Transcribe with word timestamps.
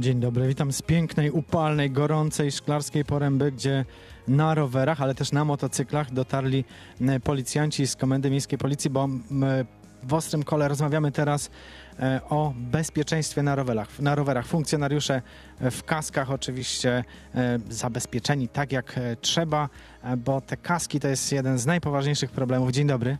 Dzień 0.00 0.20
dobry, 0.20 0.48
witam 0.48 0.72
z 0.72 0.82
pięknej, 0.82 1.30
upalnej, 1.30 1.90
gorącej 1.90 2.52
Szklarskiej 2.52 3.04
Poręby, 3.04 3.52
gdzie 3.52 3.84
na 4.28 4.54
rowerach, 4.54 5.02
ale 5.02 5.14
też 5.14 5.32
na 5.32 5.44
motocyklach 5.44 6.12
dotarli 6.12 6.64
e, 7.00 7.20
policjanci 7.20 7.86
z 7.86 7.96
Komendy 7.96 8.30
Miejskiej 8.30 8.58
Policji, 8.58 8.90
bo 8.90 9.04
m, 9.04 9.20
w 10.02 10.14
Ostrym 10.14 10.42
Kole 10.42 10.68
rozmawiamy 10.68 11.12
teraz 11.12 11.50
e, 12.00 12.20
o 12.28 12.52
bezpieczeństwie 12.56 13.42
na 13.42 13.54
rowerach. 13.54 14.00
Na 14.00 14.14
rowerach 14.14 14.46
funkcjonariusze 14.46 15.22
e, 15.60 15.70
w 15.70 15.84
kaskach 15.84 16.30
oczywiście 16.30 17.04
e, 17.34 17.58
zabezpieczeni 17.70 18.48
tak 18.48 18.72
jak 18.72 18.98
e, 18.98 19.16
trzeba, 19.16 19.68
e, 20.02 20.16
bo 20.16 20.40
te 20.40 20.56
kaski 20.56 21.00
to 21.00 21.08
jest 21.08 21.32
jeden 21.32 21.58
z 21.58 21.66
najpoważniejszych 21.66 22.30
problemów. 22.30 22.70
Dzień 22.70 22.86
dobry. 22.86 23.18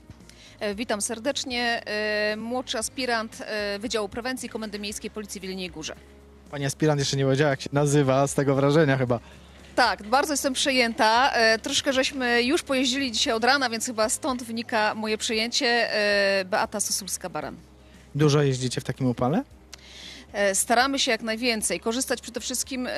E, 0.61 0.75
Witam 0.75 1.01
serdecznie. 1.01 1.83
E, 1.87 2.37
Młodszy 2.37 2.79
aspirant 2.79 3.41
e, 3.47 3.79
Wydziału 3.79 4.09
Prewencji 4.09 4.49
Komendy 4.49 4.79
Miejskiej 4.79 5.11
Policji 5.11 5.41
w 5.41 5.45
Jeleniej 5.45 5.71
Górze. 5.71 5.95
Pani 6.53 6.65
aspirant 6.67 6.99
jeszcze 7.01 7.17
nie 7.17 7.25
powiedziała, 7.25 7.51
jak 7.51 7.61
się 7.61 7.69
nazywa, 7.73 8.27
z 8.27 8.35
tego 8.35 8.55
wrażenia 8.55 8.97
chyba. 8.97 9.21
Tak, 9.77 10.03
bardzo 10.03 10.33
jestem 10.33 10.53
przejęta. 10.53 11.33
E, 11.33 11.59
Troszkę 11.59 11.93
żeśmy 11.93 12.43
już 12.43 12.63
pojeździli 12.63 13.13
dzisiaj 13.13 13.35
od 13.35 13.45
rana, 13.45 13.71
więc 13.71 13.87
chyba 13.87 14.09
stąd 14.09 14.43
wynika 14.43 14.95
moje 14.95 15.19
przejęcie. 15.19 15.67
E, 15.95 16.45
Beata 16.45 16.79
Sosulska-Baran. 16.79 17.55
Dużo 18.15 18.43
jeździcie 18.43 18.81
w 18.81 18.85
takim 18.85 19.07
upale? 19.07 19.43
E, 20.33 20.55
Staramy 20.55 20.99
się 20.99 21.11
jak 21.11 21.23
najwięcej 21.23 21.81
korzystać 21.81 22.21
przede 22.21 22.41
wszystkim 22.41 22.87
e, 22.91 22.93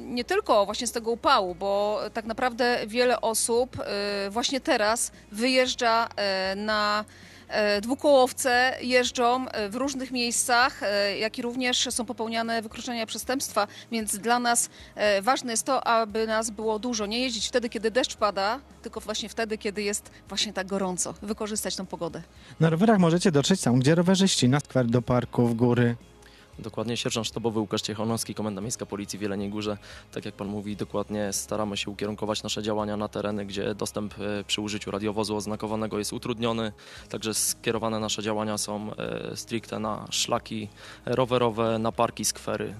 nie 0.00 0.24
tylko 0.24 0.64
właśnie 0.66 0.86
z 0.86 0.92
tego 0.92 1.10
upału, 1.10 1.54
bo 1.54 2.00
tak 2.14 2.24
naprawdę 2.24 2.78
wiele 2.86 3.20
osób 3.20 3.76
e, 3.80 4.30
właśnie 4.30 4.60
teraz 4.60 5.12
wyjeżdża 5.32 6.08
e, 6.16 6.54
na 6.56 7.04
dwukołowce, 7.82 8.76
jeżdżą 8.80 9.48
e, 9.48 9.68
w 9.68 9.74
różnych 9.74 10.10
miejscach, 10.10 10.82
e, 10.82 11.18
jak 11.18 11.38
i 11.38 11.42
również 11.42 11.88
są 11.90 12.04
popełniane 12.04 12.62
wykroczenia 12.62 13.06
przestępstwa, 13.06 13.66
więc 13.92 14.18
dla 14.18 14.38
nas 14.38 14.68
e, 14.94 15.22
ważne 15.22 15.52
jest 15.52 15.66
to, 15.66 15.86
aby 15.86 16.26
nas 16.26 16.50
było 16.50 16.78
dużo. 16.78 17.06
Nie 17.06 17.20
jeździć 17.20 17.48
wtedy, 17.48 17.68
kiedy 17.68 17.90
deszcz 17.90 18.16
pada, 18.16 18.60
tylko 18.82 19.00
właśnie 19.00 19.28
wtedy, 19.28 19.58
kiedy 19.58 19.82
jest 19.82 20.10
właśnie 20.28 20.52
tak 20.52 20.66
gorąco. 20.66 21.14
Wykorzystać 21.22 21.76
tą 21.76 21.86
pogodę. 21.86 22.22
Na 22.60 22.70
rowerach 22.70 22.98
możecie 22.98 23.32
dotrzeć 23.32 23.60
tam, 23.60 23.78
gdzie 23.78 23.94
rowerzyści, 23.94 24.48
na 24.48 24.60
skwer 24.60 24.86
do 24.86 25.02
parku, 25.02 25.46
w 25.46 25.54
góry. 25.54 25.96
Dokładnie 26.58 26.96
sierżant 26.96 27.26
sztabowy 27.26 27.60
Łukasz 27.60 27.82
Ciechanowski, 27.82 28.34
Komenda 28.34 28.60
Miejska 28.60 28.86
Policji 28.86 29.18
w 29.18 29.22
Jeleniej 29.22 29.50
Górze. 29.50 29.78
Tak 30.12 30.24
jak 30.24 30.34
pan 30.34 30.48
mówi, 30.48 30.76
dokładnie 30.76 31.32
staramy 31.32 31.76
się 31.76 31.90
ukierunkować 31.90 32.42
nasze 32.42 32.62
działania 32.62 32.96
na 32.96 33.08
tereny, 33.08 33.46
gdzie 33.46 33.74
dostęp 33.74 34.14
e, 34.18 34.44
przy 34.44 34.60
użyciu 34.60 34.90
radiowozu 34.90 35.36
oznakowanego 35.36 35.98
jest 35.98 36.12
utrudniony. 36.12 36.72
Także 37.08 37.34
skierowane 37.34 38.00
nasze 38.00 38.22
działania 38.22 38.58
są 38.58 38.90
e, 38.94 39.36
stricte 39.36 39.78
na 39.78 40.06
szlaki 40.10 40.68
rowerowe, 41.06 41.78
na 41.78 41.92
parki, 41.92 42.24
skwery. 42.24 42.74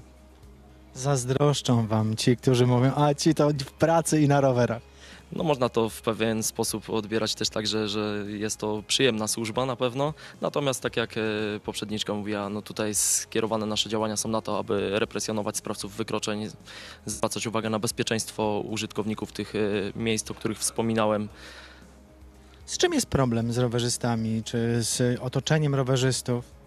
Zazdroszczą 0.95 1.87
wam 1.87 2.17
ci, 2.17 2.37
którzy 2.37 2.67
mówią, 2.67 2.93
a 2.97 3.15
ci 3.15 3.35
to 3.35 3.49
w 3.51 3.73
pracy 3.73 4.21
i 4.21 4.29
na 4.29 4.41
rowerach. 4.41 4.94
No 5.33 5.45
można 5.45 5.69
to 5.69 5.89
w 5.89 6.03
pewien 6.03 6.43
sposób 6.43 6.91
odbierać 6.91 7.35
też 7.35 7.49
tak, 7.49 7.67
że, 7.67 7.89
że 7.89 8.25
jest 8.29 8.57
to 8.57 8.83
przyjemna 8.87 9.29
służba 9.29 9.67
na 9.67 9.77
pewno. 9.77 10.15
Natomiast 10.41 10.81
tak 10.81 10.97
jak 10.97 11.17
e, 11.17 11.21
poprzedniczka 11.65 12.15
mówiła, 12.15 12.49
no 12.49 12.63
tutaj 12.63 12.95
skierowane 12.95 13.67
nasze 13.67 13.89
działania 13.89 14.17
są 14.17 14.29
na 14.29 14.41
to, 14.41 14.59
aby 14.59 14.99
represjonować 14.99 15.57
sprawców 15.57 15.97
wykroczeń, 15.97 16.49
zwracać 17.07 17.47
uwagę 17.47 17.71
na 17.71 17.79
bezpieczeństwo 17.79 18.63
użytkowników 18.69 19.33
tych 19.33 19.55
e, 19.55 19.59
miejsc, 19.97 20.31
o 20.31 20.35
których 20.35 20.59
wspominałem. 20.59 21.29
Z 22.67 22.79
czym 22.79 22.93
jest 22.93 23.07
problem 23.07 23.53
z 23.53 23.59
rowerzystami, 23.59 24.43
czy 24.45 24.83
z 24.83 25.21
otoczeniem 25.21 25.75
rowerzystów? 25.75 26.64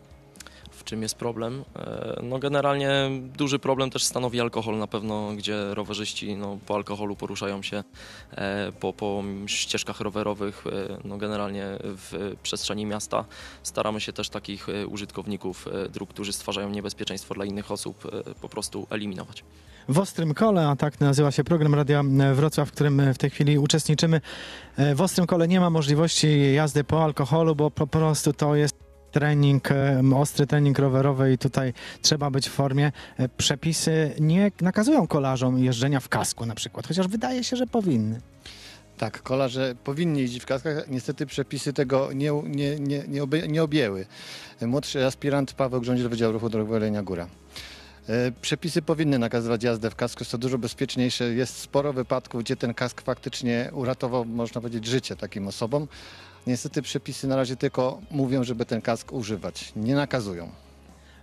Czym 0.87 1.01
jest 1.01 1.15
problem? 1.15 1.63
E, 1.75 2.19
No 2.23 2.39
generalnie 2.39 2.91
duży 3.37 3.59
problem 3.59 3.89
też 3.89 4.03
stanowi 4.03 4.41
alkohol 4.41 4.77
na 4.77 4.87
pewno, 4.87 5.33
gdzie 5.37 5.73
rowerzyści 5.73 6.35
no, 6.35 6.57
po 6.65 6.75
alkoholu 6.75 7.15
poruszają 7.15 7.61
się 7.61 7.83
e, 8.31 8.71
po, 8.79 8.93
po 8.93 9.23
ścieżkach 9.45 9.99
rowerowych, 9.99 10.63
e, 10.67 10.97
no 11.03 11.17
generalnie 11.17 11.65
w 11.81 12.35
przestrzeni 12.43 12.85
miasta. 12.85 13.25
Staramy 13.63 14.01
się 14.01 14.13
też 14.13 14.29
takich 14.29 14.67
użytkowników 14.89 15.65
dróg, 15.93 16.09
którzy 16.09 16.33
stwarzają 16.33 16.69
niebezpieczeństwo 16.69 17.33
dla 17.33 17.45
innych 17.45 17.71
osób, 17.71 18.11
po 18.41 18.49
prostu 18.49 18.87
eliminować. 18.89 19.43
W 19.89 19.99
Ostrym 19.99 20.33
Kole, 20.33 20.67
a 20.67 20.75
tak 20.75 20.99
nazywa 20.99 21.31
się 21.31 21.43
program 21.43 21.75
Radia 21.75 22.03
Wrocław, 22.33 22.69
w 22.69 22.71
którym 22.71 23.13
w 23.13 23.17
tej 23.17 23.29
chwili 23.29 23.59
uczestniczymy. 23.59 24.21
W 24.95 25.01
Ostrym 25.01 25.27
Kole 25.27 25.47
nie 25.47 25.59
ma 25.59 25.69
możliwości 25.69 26.53
jazdy 26.53 26.83
po 26.83 27.03
alkoholu, 27.03 27.55
bo 27.55 27.71
po 27.71 27.87
prostu 27.87 28.33
to 28.33 28.55
jest 28.55 28.86
trening, 29.11 29.71
e, 29.71 30.01
ostry 30.15 30.47
trening 30.47 30.79
rowerowy 30.79 31.33
i 31.33 31.37
tutaj 31.37 31.73
trzeba 32.01 32.29
być 32.29 32.49
w 32.49 32.51
formie. 32.51 32.91
E, 33.17 33.29
Przepisy 33.29 34.11
nie 34.19 34.51
nakazują 34.61 35.07
kolarzom 35.07 35.59
jeżdżenia 35.59 35.99
w 35.99 36.09
kasku 36.09 36.45
na 36.45 36.55
przykład, 36.55 36.87
chociaż 36.87 37.07
wydaje 37.07 37.43
się, 37.43 37.57
że 37.57 37.67
powinny. 37.67 38.21
Tak, 38.97 39.23
kolarze 39.23 39.75
powinni 39.83 40.19
jeździć 40.21 40.43
w 40.43 40.45
kaskach. 40.45 40.87
Niestety 40.87 41.25
przepisy 41.25 41.73
tego 41.73 42.13
nie, 42.13 42.31
nie, 42.45 42.79
nie, 42.79 43.03
nie, 43.07 43.23
obie, 43.23 43.47
nie 43.47 43.63
objęły. 43.63 44.05
Młodszy 44.61 45.05
aspirant 45.05 45.53
Paweł 45.53 45.81
Grządziel 45.81 46.09
Wydział 46.09 46.31
Ruchu 46.31 46.49
Drogowego 46.49 47.03
Góra. 47.03 47.27
E, 48.09 48.31
Przepisy 48.41 48.81
powinny 48.81 49.19
nakazywać 49.19 49.63
jazdę 49.63 49.89
w 49.89 49.95
kasku, 49.95 50.21
jest 50.21 50.31
to 50.31 50.37
dużo 50.37 50.57
bezpieczniejsze. 50.57 51.33
Jest 51.33 51.57
sporo 51.57 51.93
wypadków, 51.93 52.43
gdzie 52.43 52.55
ten 52.55 52.73
kask 52.73 53.01
faktycznie 53.01 53.69
uratował, 53.73 54.25
można 54.25 54.61
powiedzieć, 54.61 54.85
życie 54.85 55.15
takim 55.15 55.47
osobom. 55.47 55.87
Niestety 56.47 56.81
przepisy 56.81 57.27
na 57.27 57.35
razie 57.35 57.55
tylko 57.55 58.01
mówią, 58.11 58.43
żeby 58.43 58.65
ten 58.65 58.81
kask 58.81 59.13
używać, 59.13 59.73
nie 59.75 59.95
nakazują. 59.95 60.49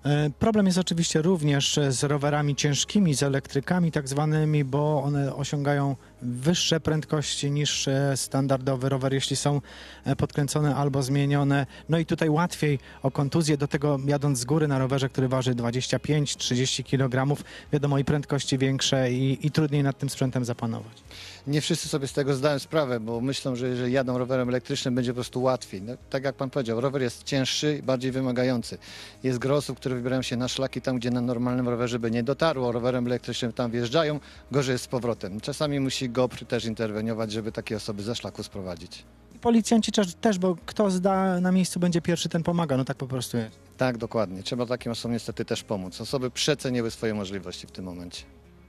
E, 0.05 0.31
Problem 0.39 0.67
jest 0.67 0.79
oczywiście 0.79 1.23
również 1.23 1.81
z 1.89 2.05
rowerami 2.05 2.57
ciężkimi, 2.57 3.15
z 3.15 3.23
elektrykami 3.23 3.93
tak 3.93 4.09
zwanymi, 4.09 4.65
bo 4.65 5.03
one 5.03 5.35
osiągają 5.35 5.97
wyższe 6.23 6.81
prędkości 6.81 7.51
niż 7.51 7.89
e, 7.89 8.17
standardowy 8.17 8.89
rower, 8.89 9.15
jeśli 9.15 9.37
są 9.37 9.61
e, 10.05 10.17
podkręcone 10.17 10.77
albo 10.77 11.03
zmienione. 11.03 11.67
No 11.89 11.99
i 11.99 12.07
tutaj 12.07 12.31
łatwiej 12.31 12.79
o 13.03 13.11
kontuzję, 13.11 13.57
do 13.57 13.69
tego 13.69 13.99
jadąc 14.07 14.39
z 14.39 14.45
góry 14.45 14.69
na 14.69 14.79
rowerze, 14.79 15.09
który 15.09 15.29
waży 15.29 15.55
25-30 15.55 16.85
kg, 16.85 17.43
wiadomo 17.73 17.99
i 17.99 18.05
prędkości 18.05 18.59
większe 18.59 19.13
i, 19.13 19.47
i 19.47 19.51
trudniej 19.51 19.83
nad 19.83 19.99
tym 19.99 20.11
sprzętem 20.11 20.45
zapanować. 20.45 21.03
Nie 21.47 21.61
wszyscy 21.61 21.89
sobie 21.89 22.07
z 22.09 22.13
tego 22.13 22.35
zdają 22.35 22.59
sprawę, 22.59 23.01
bo 23.01 23.21
myślą, 23.21 23.57
że 23.57 23.69
jeżeli 23.69 23.93
jadą 23.93 24.19
rowerem 24.19 24.49
elektrycznym, 24.49 24.95
będzie 24.95 25.11
po 25.11 25.15
prostu 25.15 25.43
łatwiej. 25.43 25.83
No, 25.83 25.93
tak 26.11 26.25
jak 26.25 26.35
pan 26.35 26.51
powiedział, 26.51 26.81
rower 26.81 27.03
jest 27.03 27.23
cięższy 27.23 27.79
i 27.79 27.83
bardziej 27.83 28.13
wymagający. 28.13 28.79
Jest 29.23 29.39
gro 29.39 29.57
osób, 29.57 29.77
które 29.77 29.95
wybierają 29.95 30.23
się 30.23 30.37
na 30.37 30.49
szlaki 30.49 30.81
tam, 30.81 30.99
gdzie 30.99 31.11
na 31.11 31.21
normalnym 31.21 31.69
rowerze 31.69 31.99
by 31.99 32.11
nie 32.11 32.23
dotarło. 32.23 32.73
Rowerem 32.73 33.07
elektrycznym 33.07 33.53
tam 33.53 33.71
wjeżdżają, 33.71 34.21
gorzej 34.51 34.73
jest 34.73 34.85
z 34.85 34.89
powrotem. 34.89 35.41
Czasami 35.41 35.81
musi 35.81 36.11
GOPR 36.11 36.47
też 36.47 36.65
interweniować, 36.65 37.33
żeby 37.33 37.53
takie 37.53 37.77
osoby 37.77 38.03
ze 38.03 38.15
szlaku 38.15 38.43
sprowadzić. 38.43 39.05
I 39.35 39.39
policjanci 39.39 39.93
też, 39.93 40.15
też, 40.15 40.39
bo 40.39 40.57
kto 40.67 40.91
zda 40.91 41.41
na 41.41 41.53
miejscu 41.53 41.81
będzie 41.81 42.01
pierwszy, 42.01 42.29
ten 42.29 42.43
pomaga, 42.43 42.77
no 42.77 42.85
tak 42.85 42.97
po 42.97 43.07
prostu 43.07 43.37
jest. 43.37 43.59
Tak, 43.77 43.99
dokładnie. 43.99 44.43
Trzeba 44.43 44.67
takim 44.67 44.93
osobom 44.93 45.13
niestety 45.13 45.45
też 45.45 45.63
pomóc. 45.63 46.01
Osoby 46.01 46.31
przeceniły 46.31 46.91
swoje 46.91 47.15
możliwości 47.15 47.67
w 47.67 47.71
tym 47.71 47.85
momencie. 47.85 48.25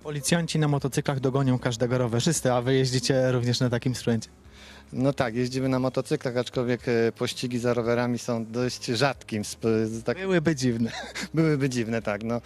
Policjanci 0.10 0.60
na 0.60 0.68
motocyklach 0.68 1.20
dogonią 1.20 1.60
każdego 1.60 1.98
rowerzystę, 1.98 2.54
a 2.56 2.62
wy 2.62 2.74
jeździcie 2.74 3.32
również 3.32 3.60
na 3.60 3.70
takim 3.70 3.96
sprzęcie. 3.96 4.30
No 4.94 5.14
tak, 5.14 5.36
jeździmy 5.36 5.70
na 5.70 5.80
motocyklach, 5.80 6.38
aczkolwiek 6.38 6.82
e, 6.88 7.12
pościgi 7.12 7.60
za 7.60 7.74
rowerami 7.74 8.20
są 8.20 8.46
dość 8.46 8.86
rzadkim. 8.86 9.42
sp- 9.52 9.68
Tak, 10.06 10.18
Byłyby 10.18 10.56
dziwne. 10.56 10.92
byłyby 11.34 11.70
dziwne, 11.70 12.02
tak. 12.02 12.24
No. 12.24 12.42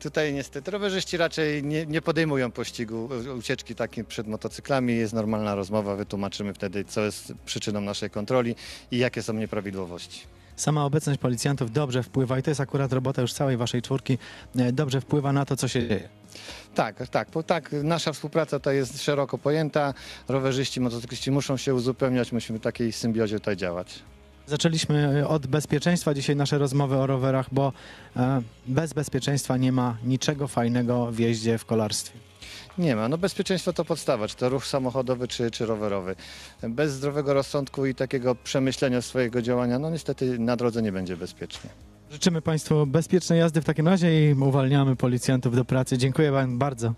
Tutaj 0.00 0.34
niestety 0.34 0.70
rowerzyści 0.70 1.16
raczej 1.16 1.62
nie, 1.62 1.86
nie 1.86 2.02
podejmują 2.02 2.50
pościgu, 2.50 3.08
e, 3.28 3.34
ucieczki 3.34 3.74
takiej 3.74 4.04
przed 4.04 4.26
motocyklami. 4.26 4.96
Jest 4.96 5.12
normalna 5.12 5.54
rozmowa, 5.54 5.96
wytłumaczymy 5.96 6.54
wtedy, 6.54 6.84
co 6.84 7.00
jest 7.00 7.32
przyczyną 7.44 7.80
naszej 7.80 8.10
kontroli 8.10 8.54
i 8.90 8.98
jakie 8.98 9.22
są 9.22 9.32
nieprawidłowości. 9.32 10.20
Sama 10.56 10.84
obecność 10.84 11.20
policjantów 11.20 11.72
dobrze 11.72 12.02
wpływa 12.02 12.38
i 12.38 12.42
to 12.42 12.50
jest 12.50 12.60
akurat 12.60 12.92
robota 12.92 13.22
już 13.22 13.32
całej 13.32 13.56
waszej 13.56 13.82
czwórki, 13.82 14.18
e, 14.56 14.72
dobrze 14.72 15.00
wpływa 15.00 15.32
na 15.32 15.44
to, 15.44 15.56
co 15.56 15.68
się 15.68 15.88
dzieje. 15.88 16.08
Tak, 16.74 17.08
tak, 17.08 17.28
bo 17.30 17.42
tak, 17.42 17.70
nasza 17.82 18.12
współpraca 18.12 18.60
to 18.60 18.70
jest 18.70 19.02
szeroko 19.02 19.38
pojęta. 19.38 19.94
Rowerzyści, 20.28 20.80
motocykliści 20.80 21.30
muszą 21.30 21.56
się 21.56 21.74
uzupełniać, 21.74 22.32
musimy 22.32 22.58
w 22.58 22.62
takiej 22.62 22.92
symbiozie 22.92 23.38
tutaj 23.38 23.56
działać. 23.56 24.02
Zaczęliśmy 24.46 25.20
e, 25.20 25.28
od 25.28 25.46
bezpieczeństwa 25.46 26.14
dzisiaj 26.14 26.36
nasze 26.36 26.58
rozmowy 26.58 26.96
o 26.96 27.06
rowerach, 27.06 27.46
bo 27.52 27.72
e, 28.16 28.42
bez 28.66 28.92
bezpieczeństwa 28.92 29.56
nie 29.56 29.72
ma 29.72 29.96
niczego 30.04 30.48
fajnego 30.48 31.12
w 31.12 31.18
jeździe 31.18 31.58
w 31.58 31.64
kolarstwie. 31.64 32.25
Nie 32.78 32.96
ma. 32.96 33.08
No 33.08 33.18
bezpieczeństwo 33.18 33.72
to 33.72 33.84
podstawa, 33.84 34.28
czy 34.28 34.36
to 34.36 34.48
ruch 34.48 34.66
samochodowy, 34.66 35.28
czy, 35.28 35.50
czy 35.50 35.66
rowerowy. 35.66 36.16
Bez 36.62 36.92
zdrowego 36.92 37.34
rozsądku 37.34 37.86
i 37.86 37.94
takiego 37.94 38.34
przemyślenia 38.34 39.02
swojego 39.02 39.42
działania, 39.42 39.78
no 39.78 39.90
niestety 39.90 40.38
na 40.38 40.56
drodze 40.56 40.82
nie 40.82 40.92
będzie 40.92 41.16
bezpiecznie. 41.16 41.70
Życzymy 42.10 42.42
Państwu 42.42 42.86
bezpiecznej 42.86 43.38
jazdy 43.38 43.60
w 43.60 43.64
takim 43.64 43.88
razie 43.88 44.30
i 44.30 44.34
uwalniamy 44.34 44.96
policjantów 44.96 45.56
do 45.56 45.64
pracy. 45.64 45.98
Dziękuję 45.98 46.30
Wam 46.30 46.58
bardzo. 46.58 46.94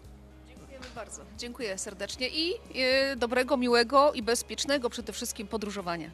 Dziękujemy 0.48 0.86
bardzo. 0.94 1.22
Dziękuję 1.38 1.78
serdecznie 1.78 2.28
i 2.28 2.52
e, 2.74 3.16
dobrego, 3.16 3.56
miłego 3.56 4.12
i 4.12 4.22
bezpiecznego 4.22 4.90
przede 4.90 5.12
wszystkim 5.12 5.46
podróżowania. 5.46 6.10